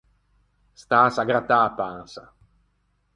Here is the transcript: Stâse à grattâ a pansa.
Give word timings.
Stâse 0.81 1.19
à 1.19 1.25
grattâ 1.29 1.59
a 1.65 1.69
pansa. 1.69 2.25